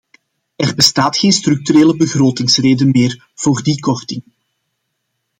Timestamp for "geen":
1.17-1.31